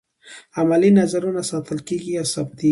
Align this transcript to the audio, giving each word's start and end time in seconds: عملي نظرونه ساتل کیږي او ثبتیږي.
عملي 0.59 0.89
نظرونه 0.99 1.41
ساتل 1.51 1.79
کیږي 1.87 2.11
او 2.21 2.25
ثبتیږي. 2.33 2.69